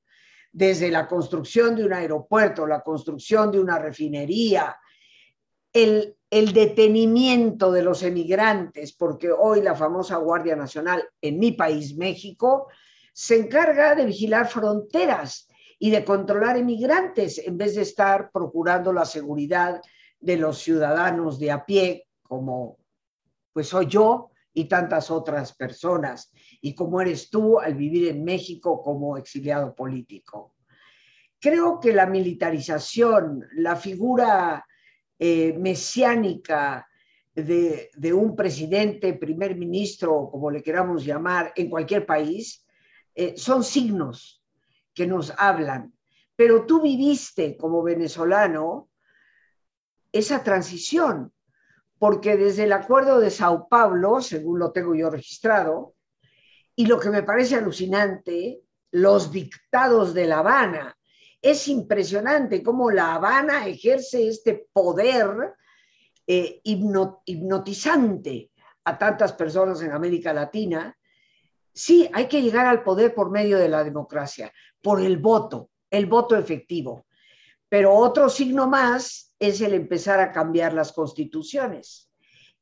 [0.50, 4.76] desde la construcción de un aeropuerto, la construcción de una refinería,
[5.72, 11.96] el, el, detenimiento de los emigrantes, porque hoy la famosa Guardia Nacional en mi país,
[11.96, 12.66] México,
[13.12, 15.46] se encarga de vigilar fronteras
[15.78, 19.80] y de controlar emigrantes en vez de estar procurando la seguridad
[20.26, 22.78] de los ciudadanos de a pie, como
[23.52, 28.82] pues soy yo y tantas otras personas, y como eres tú al vivir en México
[28.82, 30.54] como exiliado político.
[31.38, 34.66] Creo que la militarización, la figura
[35.16, 36.88] eh, mesiánica
[37.32, 42.66] de, un presidente, primer ministro, como le queramos llamar, en cualquier país,
[43.14, 44.42] eh, son signos
[44.92, 45.92] que nos hablan.
[46.34, 48.88] Pero tú viviste como venezolano
[50.18, 51.32] esa transición,
[51.98, 55.94] porque desde el acuerdo de Sao Paulo, según lo tengo yo registrado,
[56.74, 58.60] y lo que me parece alucinante,
[58.90, 60.96] los dictados de La Habana.
[61.40, 65.54] Es impresionante cómo La Habana ejerce este poder
[66.26, 68.50] eh, hipnotizante
[68.84, 70.96] a tantas personas en América Latina.
[71.72, 74.52] Sí, hay que llegar al poder por medio de la democracia,
[74.82, 77.05] por el voto, el voto efectivo.
[77.76, 82.10] Pero otro signo más es el empezar a cambiar las constituciones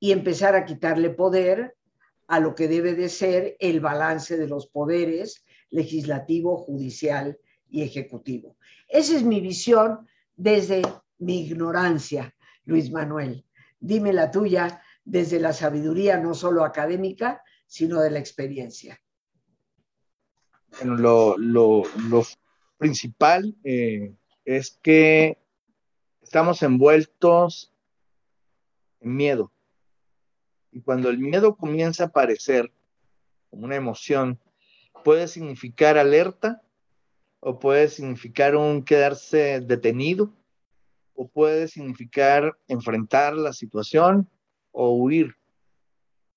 [0.00, 1.76] y empezar a quitarle poder
[2.26, 7.38] a lo que debe de ser el balance de los poderes legislativo, judicial
[7.70, 8.56] y ejecutivo.
[8.88, 10.04] Esa es mi visión
[10.34, 10.82] desde
[11.18, 12.34] mi ignorancia,
[12.64, 13.46] Luis Manuel.
[13.78, 19.00] Dime la tuya desde la sabiduría no solo académica, sino de la experiencia.
[20.80, 21.84] Bueno, lo,
[22.78, 24.12] principal eh,
[24.44, 25.38] es que
[26.22, 27.72] estamos envueltos
[29.00, 29.52] en miedo.
[30.70, 32.72] Y cuando el miedo comienza a aparecer
[33.50, 34.40] como una emoción,
[35.04, 36.62] puede significar alerta
[37.40, 40.32] o puede significar un quedarse detenido
[41.14, 44.28] o puede significar enfrentar la situación
[44.72, 45.36] o huir.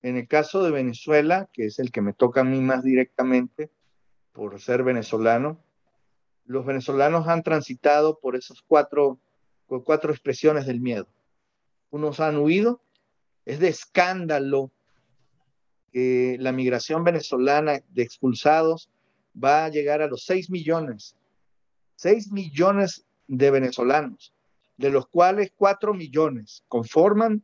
[0.02, 3.70] En el caso de Venezuela, que es el que me toca a mí más directamente
[4.32, 5.58] por ser venezolano,
[6.48, 9.18] los venezolanos han transitado por esas cuatro,
[9.84, 11.06] cuatro expresiones del miedo.
[11.90, 12.80] Unos han huido,
[13.44, 14.70] es de escándalo
[15.92, 18.88] que la migración venezolana de expulsados
[19.32, 21.14] va a llegar a los 6 millones.
[21.96, 24.32] 6 millones de venezolanos,
[24.78, 27.42] de los cuales 4 millones conforman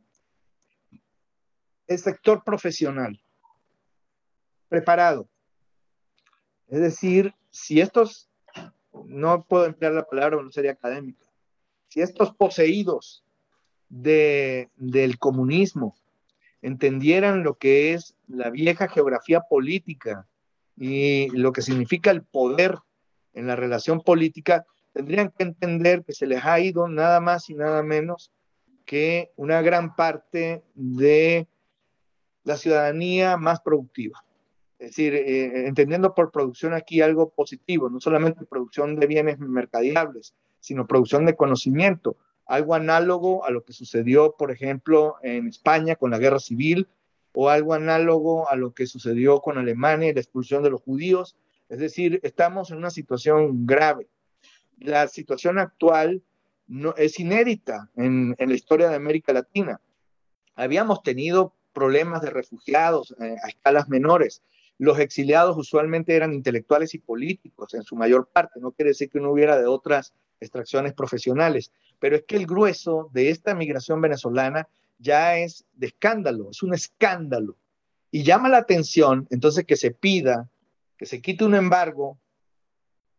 [1.85, 3.21] el sector profesional
[4.67, 5.29] preparado.
[6.67, 8.29] Es decir, si estos,
[9.07, 11.25] no puedo emplear la palabra, no sería académica,
[11.87, 13.23] si estos poseídos
[13.87, 15.95] del comunismo
[16.61, 20.27] entendieran lo que es la vieja geografía política
[20.75, 22.75] y lo que significa el poder
[23.33, 27.53] en la relación política, tendrían que entender que se les ha ido nada más y
[27.53, 28.31] nada menos
[28.85, 31.47] que una gran parte de
[32.43, 34.24] la ciudadanía más productiva.
[34.85, 40.35] Es decir, eh, entendiendo por producción aquí algo positivo, no solamente producción de bienes mercadiables,
[40.59, 46.11] sino producción de conocimiento, algo análogo a lo que sucedió, por ejemplo, en España con
[46.11, 46.87] la guerra civil,
[47.33, 51.35] o algo análogo a lo que sucedió con Alemania y la expulsión de los judíos.
[51.67, 54.07] Es decir, estamos en una situación grave.
[54.77, 56.21] La situación actual
[56.67, 59.81] no, es inédita en, la historia de América Latina.
[60.53, 64.43] Habíamos tenido problemas de refugiados eh, a escalas menores.
[64.77, 68.59] Los exiliados usualmente eran intelectuales y políticos en su mayor parte.
[68.59, 73.09] No quiere decir que no hubiera de otras extracciones profesionales pero es que el grueso
[73.13, 74.67] de esta migración venezolana
[74.97, 77.57] ya es de escándalo, es un escándalo.
[78.11, 80.49] Y llama la atención entonces que se pida,
[80.97, 82.17] que se quite un embargo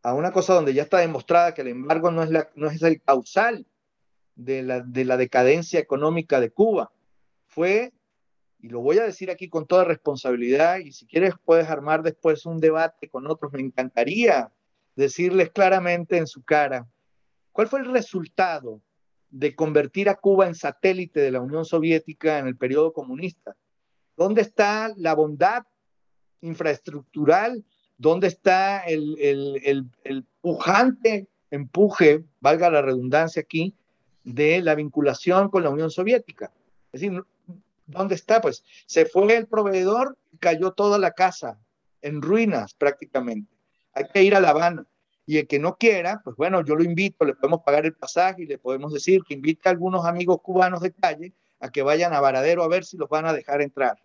[0.02, 3.02] a una cosa donde ya está demostrada que el embargo no es, la, no el
[3.02, 3.66] causal
[4.36, 6.92] de la decadencia económica de Cuba.
[7.46, 7.92] Fue,
[8.66, 12.44] y lo voy a decir aquí con toda responsabilidad, y si quieres puedes armar después
[12.46, 14.52] un debate con otros, me encantaría
[14.96, 16.86] decirles claramente en su cara
[17.56, 18.82] ¿Cuál fue el resultado
[19.30, 23.56] de convertir a Cuba en satélite de la Unión Soviética en el periodo comunista?
[24.14, 25.62] ¿Dónde está la bondad
[26.42, 27.64] infraestructural?
[27.96, 29.86] ¿Dónde está el,
[30.42, 33.74] pujante empuje, valga la redundancia aquí,
[34.22, 36.52] de la vinculación con la Unión Soviética?
[36.92, 37.24] Es decir,
[37.86, 38.40] ¿dónde está?
[38.40, 41.58] Pues se fue el proveedor cayó toda la casa
[42.02, 43.52] en ruinas prácticamente.
[43.92, 44.86] Hay que ir a La Habana
[45.24, 48.42] y el que no quiera, pues bueno, yo lo invito, le podemos pagar el pasaje
[48.42, 52.12] y le podemos decir que invite a algunos amigos cubanos de calle a que vayan
[52.12, 53.98] a Varadero a ver si los van a dejar entrar,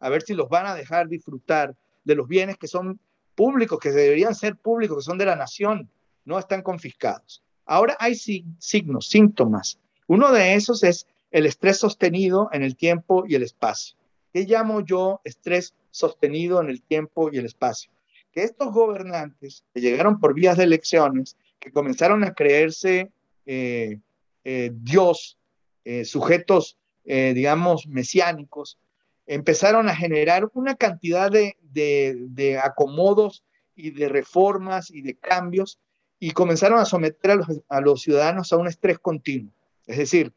[0.00, 1.74] a ver si los van a dejar disfrutar
[2.04, 3.00] de los bienes que son
[3.34, 5.88] públicos, que deberían ser públicos, que son de la nación,
[6.24, 7.42] no están confiscados.
[7.64, 9.78] Ahora hay signos, síntomas.
[10.06, 11.06] Uno de esos es
[11.36, 13.96] el estrés sostenido en el tiempo y el espacio.
[14.32, 17.90] ¿Qué llamo yo estrés sostenido en el tiempo y el espacio?
[18.36, 23.10] que estos gobernantes que llegaron por vías de elecciones, que comenzaron a creerse
[23.46, 23.98] eh,
[24.44, 25.38] eh, Dios,
[25.86, 28.78] eh, sujetos, digamos, mesiánicos,
[29.26, 33.42] empezaron a generar una cantidad de, acomodos
[33.74, 35.78] y de reformas y de cambios
[36.18, 39.52] y comenzaron a someter a los, a los ciudadanos a un estrés continuo.
[39.86, 40.32] Es decir,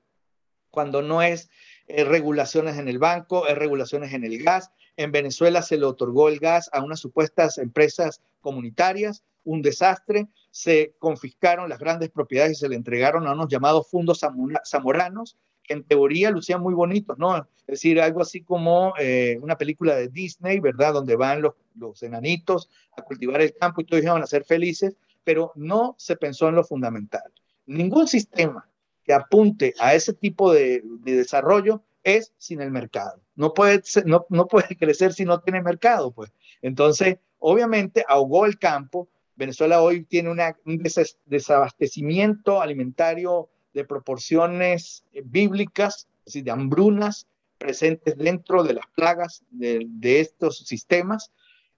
[0.71, 1.49] cuando no es
[1.87, 4.71] eh, regulaciones en el banco, es regulaciones en el gas.
[4.95, 10.27] En Venezuela se le otorgó el gas a unas supuestas empresas comunitarias, un desastre.
[10.51, 14.21] Se confiscaron las grandes propiedades y se le entregaron a unos llamados fundos
[14.65, 17.37] zamoranos, que en teoría lucían muy bonitos, ¿no?
[17.37, 20.93] Es decir, algo así como eh, una película de Disney, ¿verdad?
[20.93, 24.95] Donde van los, los enanitos a cultivar el campo y todos iban a ser felices,
[25.23, 27.31] pero no se pensó en lo fundamental.
[27.65, 28.67] Ningún sistema
[29.09, 33.19] que apunte a ese tipo de, desarrollo es sin el mercado.
[33.33, 36.31] No puede, no, no puede crecer si no tiene mercado, pues.
[36.61, 39.09] Entonces, obviamente, ahogó el campo.
[39.35, 40.83] Venezuela hoy tiene un
[41.25, 47.25] desabastecimiento alimentario de proporciones eh, bíblicas, es de hambrunas
[47.57, 51.31] presentes dentro de las plagas de, de estos sistemas.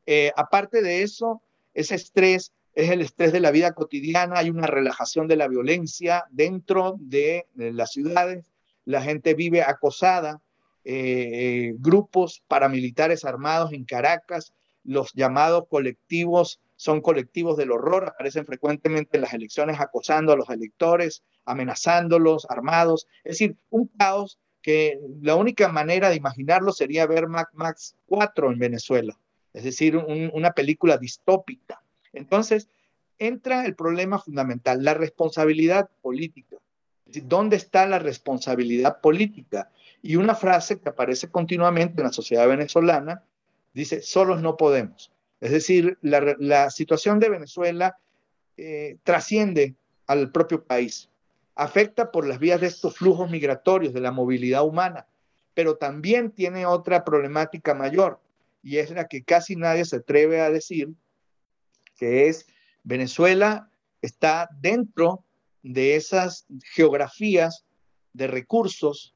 [0.05, 1.41] Eh, aparte de eso,
[1.73, 6.25] ese estrés es el estrés de la vida cotidiana, hay una relajación de la violencia
[6.31, 8.45] dentro de, las ciudades,
[8.85, 10.41] la gente vive acosada,
[10.83, 14.53] eh, eh, grupos paramilitares armados en Caracas,
[14.83, 20.49] los llamados colectivos son colectivos del horror, aparecen frecuentemente en las elecciones acosando a los
[20.49, 27.27] electores, amenazándolos, armados, es decir, un caos que la única manera de imaginarlo sería ver
[27.27, 29.17] Max 4 en Venezuela,
[29.53, 31.80] es decir, una película distópica
[32.13, 32.67] entonces,
[33.17, 36.57] entra el problema fundamental, la responsabilidad política.
[37.05, 39.69] ¿Dónde está la responsabilidad política?
[40.01, 43.23] Y una frase que aparece continuamente en la sociedad venezolana
[43.73, 45.11] dice, solos no podemos.
[45.39, 47.97] Es decir, la, situación de Venezuela
[48.57, 49.75] eh, trasciende
[50.07, 51.09] al propio país,
[51.55, 55.07] afecta por las vías de estos flujos migratorios, de la movilidad humana,
[55.53, 58.19] pero también tiene otra problemática mayor,
[58.63, 60.89] y es la que casi nadie se atreve a decir,
[62.01, 62.47] que es
[62.81, 63.69] Venezuela
[64.01, 65.23] está dentro
[65.61, 67.63] de esas geografías
[68.11, 69.13] de recursos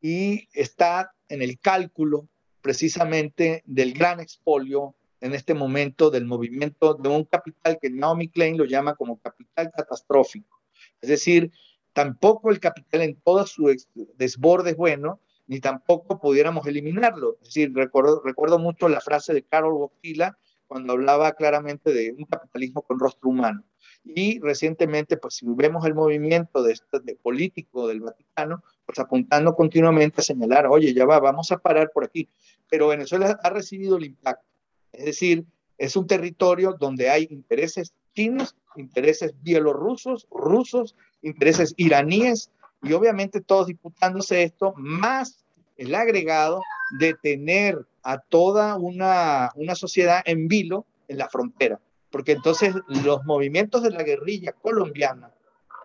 [0.00, 2.26] y está en el cálculo
[2.62, 8.56] precisamente del gran expolio en este momento del movimiento de un capital que Naomi Klein
[8.56, 10.62] lo llama como capital catastrófico.
[11.02, 11.52] Es decir,
[11.92, 13.76] tampoco el capital en todo su
[14.14, 17.36] desborde es bueno, ni tampoco pudiéramos eliminarlo.
[17.42, 22.24] Es decir, recuerdo, recuerdo mucho la frase de Carol Boctila cuando hablaba claramente de un
[22.24, 23.64] capitalismo con rostro humano.
[24.04, 29.54] Y recientemente, pues si vemos el movimiento de, este, de político del Vaticano, pues apuntando
[29.54, 32.28] continuamente a señalar, oye, ya va, vamos a parar por aquí.
[32.70, 34.46] Pero Venezuela ha recibido el impacto.
[34.92, 35.44] Es decir,
[35.78, 42.50] es un territorio donde hay intereses chinos, intereses bielorrusos, rusos, intereses iraníes,
[42.82, 45.44] y obviamente todos disputándose esto, más
[45.76, 46.60] el agregado
[46.98, 53.82] de tener a toda una, sociedad en vilo en la frontera, porque entonces los movimientos
[53.82, 55.32] de la guerrilla colombiana,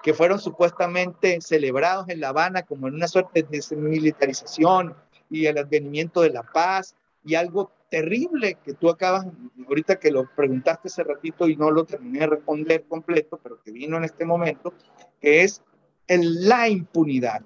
[0.04, 4.96] que fueron supuestamente celebrados en La Habana como en una suerte de desmilitarización
[5.32, 6.96] y el advenimiento de la paz
[7.26, 9.26] y algo terrible que tú acabas,
[9.68, 13.72] ahorita que lo preguntaste hace ratito y no lo terminé de responder completo, pero que
[13.72, 14.76] vino en este momento,
[15.20, 15.64] que es
[16.06, 17.42] el, la impunidad,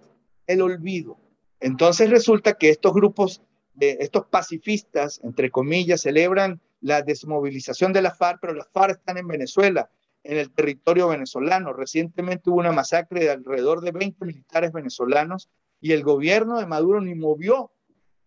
[0.47, 1.17] el olvido.
[1.61, 3.41] Entonces resulta que estos grupos
[3.79, 9.27] estos pacifistas, entre comillas, celebran la desmovilización de la FARC, pero las FARC están en
[9.27, 9.89] Venezuela,
[10.23, 11.73] en el territorio venezolano.
[11.73, 15.49] Recientemente hubo una masacre de alrededor de 20 militares venezolanos
[15.81, 17.71] y el gobierno de Maduro ni movió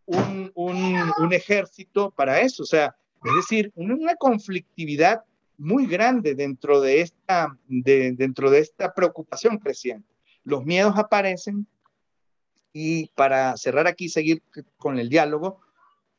[0.06, 2.62] un, ejército para eso.
[2.62, 2.94] O sea,
[3.24, 5.22] es decir, una conflictividad
[5.56, 10.08] muy grande dentro de esta, de, dentro de esta preocupación creciente.
[10.44, 11.66] Los miedos aparecen,
[12.72, 14.42] y para cerrar aquí seguir
[14.76, 15.60] con el diálogo,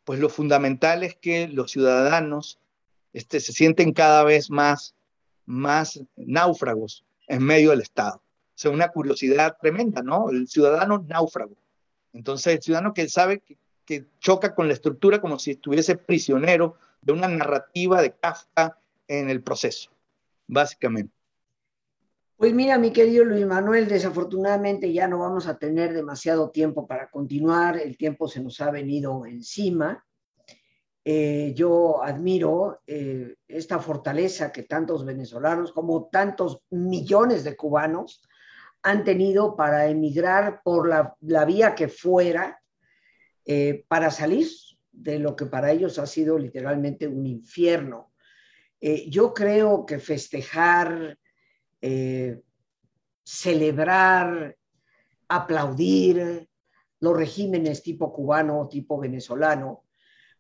[0.04, 2.60] pues lo fundamental es que los ciudadanos
[3.14, 4.96] este, se sienten cada vez más,
[5.46, 8.18] más náufragos en medio del Estado.
[8.18, 10.30] O sea, una curiosidad tremenda, ¿no?
[10.30, 11.56] El ciudadano náufrago.
[12.12, 16.76] Entonces, el ciudadano que sabe que, que choca con la estructura como si estuviese prisionero
[17.02, 18.78] de una narrativa de Kafka
[19.08, 19.92] en el proceso,
[20.48, 21.19] básicamente.
[22.40, 27.10] Pues mira, mi querido Luis Manuel, desafortunadamente ya no vamos a tener demasiado tiempo para
[27.10, 30.06] continuar, el tiempo se nos ha venido encima.
[31.04, 38.22] Eh, yo admiro eh, esta fortaleza que tantos venezolanos como tantos millones de cubanos
[38.84, 42.62] han tenido para emigrar por la, vía que fuera
[43.44, 44.48] eh, para salir
[44.94, 48.14] de lo que para ellos ha sido literalmente un infierno.
[49.10, 51.18] yo creo que festejar
[51.82, 52.42] eh,
[53.24, 54.58] celebrar,
[55.28, 56.50] aplaudir
[57.00, 59.86] los regímenes tipo cubano o tipo venezolano,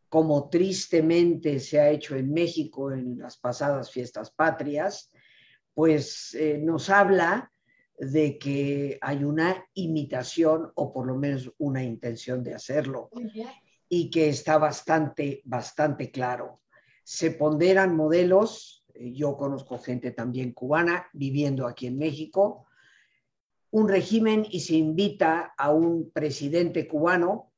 [0.10, 5.12] como tristemente se ha hecho en México en las pasadas fiestas patrias,
[5.74, 7.52] pues eh, nos habla
[7.98, 13.10] de que hay una imitación o por lo menos una intención de hacerlo
[13.88, 16.62] y que está bastante, bastante claro.
[17.04, 22.68] Se ponderan modelos, yo conozco gente también cubana viviendo aquí en México,
[23.72, 27.52] un régimen y se invita a un presidente cubano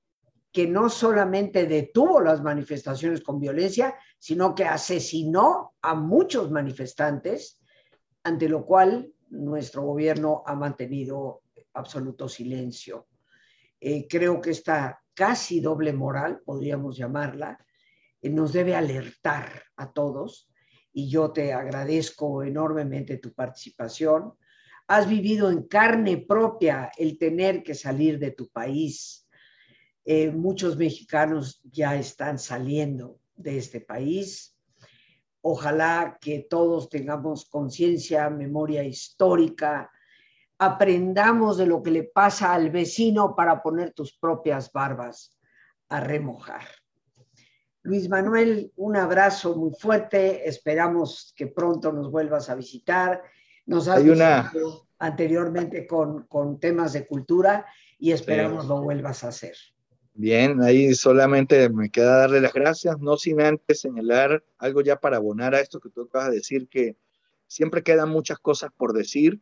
[0.51, 7.61] que no solamente detuvo las manifestaciones con violencia, sino que asesinó a muchos manifestantes,
[8.23, 11.41] ante lo cual nuestro gobierno ha mantenido
[11.73, 13.07] absoluto silencio.
[13.79, 17.65] Eh, creo que esta casi doble moral, podríamos llamarla,
[18.21, 20.50] eh, nos debe alertar a todos
[20.93, 24.33] y yo te agradezco enormemente tu participación.
[24.87, 29.27] Has vivido en carne propia el tener que salir de tu país.
[30.03, 34.57] Eh, muchos mexicanos ya están saliendo de este país.
[35.41, 39.89] Ojalá que todos tengamos conciencia, memoria histórica,
[40.59, 45.35] aprendamos de lo que le pasa al vecino para poner tus propias barbas
[45.89, 46.80] a remojar.
[47.83, 50.47] Luis Manuel, un abrazo muy fuerte.
[50.47, 53.23] Esperamos que pronto nos vuelvas a visitar.
[53.65, 54.51] Nos has Hay una...
[54.99, 57.65] anteriormente con, con, temas de cultura
[57.97, 59.55] y esperamos lo vuelvas a hacer.
[60.13, 65.17] Bien, ahí solamente me queda darle las gracias, no sin antes señalar algo ya para
[65.17, 66.97] abonar a esto que tú acabas de decir, que
[67.47, 69.39] siempre quedan muchas cosas por decir,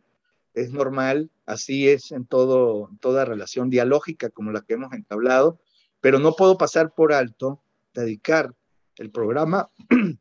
[0.53, 5.59] es normal, así es en todo, toda relación dialógica como la que hemos entablado,
[6.01, 7.61] pero no puedo pasar por alto
[7.93, 8.53] dedicar
[8.97, 9.69] el programa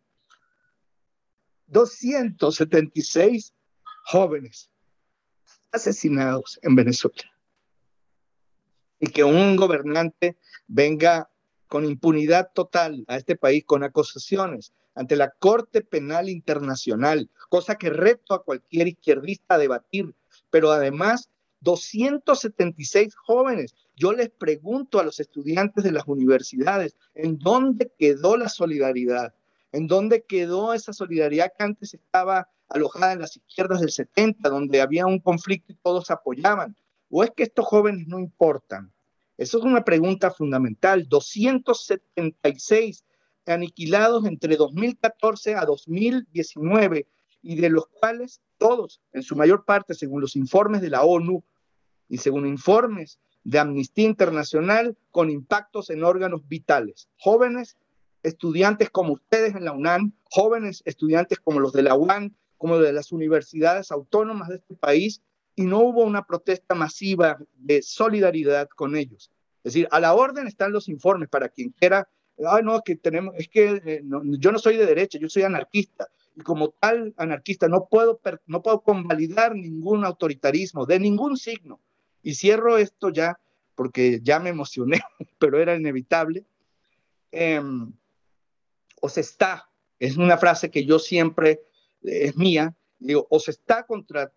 [1.67, 3.55] 276
[4.05, 4.71] jóvenes
[5.73, 7.31] asesinados en Venezuela
[9.01, 11.31] y que un gobernante venga
[11.67, 17.91] con impunidad total a este país con acusaciones ante la Corte Penal Internacional, cosa que
[17.91, 20.15] reto a cualquier izquierdista a debatir,
[20.51, 23.75] pero además 276 jóvenes.
[23.99, 29.35] Yo les pregunto a los estudiantes de las universidades, ¿en dónde quedó la solidaridad?
[29.73, 34.81] ¿En dónde quedó esa solidaridad que antes estaba alojada en las izquierdas del 70, donde
[34.81, 36.77] había un conflicto y todos apoyaban?
[37.11, 38.93] ¿O es que estos jóvenes no importan?
[39.37, 41.09] Eso es una pregunta fundamental.
[41.09, 43.05] 276
[43.47, 47.09] aniquilados entre 2014 a 2019
[47.43, 51.43] y de los cuales todos, en su mayor parte, según los informes de la ONU
[52.09, 53.19] y según informes
[53.49, 57.09] de Amnistía Internacional, con impactos en órganos vitales.
[57.17, 57.79] Jóvenes
[58.23, 62.93] estudiantes como ustedes en la UNAM, jóvenes estudiantes como los de la UAN, como de
[62.93, 65.23] las universidades autónomas de este país,
[65.55, 69.31] y no hubo una protesta masiva de solidaridad con ellos.
[69.65, 72.07] Es decir, a la orden están los informes para quien quiera,
[72.45, 74.03] ah, no, que tenemos, es que eh,
[74.39, 78.63] yo no soy de derecha, yo soy anarquista, y como tal anarquista no puedo, no
[78.63, 81.81] puedo convalidar ningún autoritarismo de ningún signo.
[82.29, 83.41] Y cierro esto ya,
[83.75, 85.01] porque ya me emocioné,
[85.39, 86.45] pero era inevitable.
[87.33, 87.59] Eh,
[89.01, 91.63] o se está, es una frase que yo siempre,
[92.03, 94.31] eh, es mía, digo, o se está contra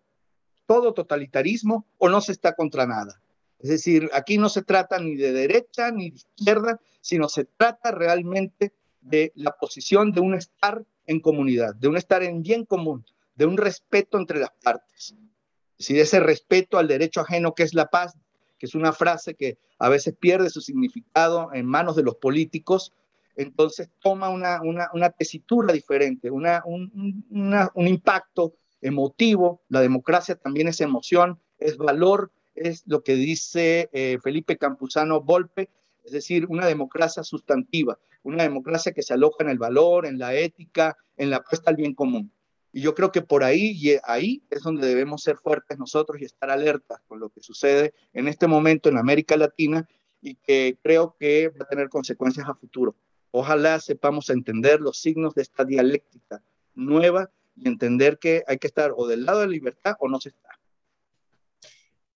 [0.64, 3.20] todo totalitarismo o no se está contra nada.
[3.58, 7.90] Es decir, aquí no se trata ni de derecha ni de izquierda, sino se trata
[7.90, 8.72] realmente
[9.02, 13.44] de la posición de un estar en comunidad, de un estar en bien común, de
[13.44, 15.14] un respeto entre las partes.
[15.82, 18.14] Es decir, ese respeto al derecho ajeno que es la paz,
[18.56, 22.92] que es una frase que a veces pierde su significado en manos de los políticos,
[23.34, 26.46] entonces toma una, tesitura diferente, un,
[27.74, 34.18] un impacto emotivo, la democracia también es emoción, es valor, es lo que dice eh,
[34.22, 35.68] Felipe Campuzano Volpe,
[36.04, 40.32] es decir, una democracia sustantiva, una democracia que se aloja en el valor, en la
[40.32, 42.30] ética, en la apuesta al bien común.
[42.72, 46.24] Y yo creo que por ahí, y ahí es donde debemos ser fuertes nosotros y
[46.24, 49.86] estar alertas con lo que sucede en este momento en América Latina
[50.22, 52.96] y que creo que va a tener consecuencias a futuro.
[53.30, 56.42] Ojalá sepamos entender los signos de esta dialéctica
[56.74, 60.20] nueva y entender que hay que estar o del lado de la libertad o no
[60.20, 60.58] se está.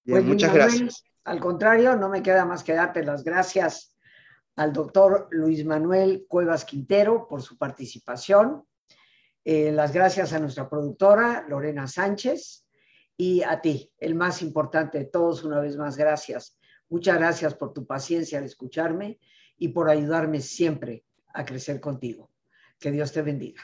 [0.07, 1.05] pues, muchas gracias.
[1.25, 3.97] Al contrario, no me queda más que darte las gracias
[4.55, 8.65] al doctor Luis Manuel Cuevas Quintero por su participación.
[9.49, 12.67] Eh, las gracias a nuestra productora Lorena Sánchez
[13.17, 16.59] y a ti, el más importante de todos, una vez más, gracias.
[16.89, 19.21] Muchas gracias por tu paciencia al escucharme
[19.57, 22.33] y por ayudarme siempre a crecer contigo.
[22.81, 23.63] Que Dios te bendiga.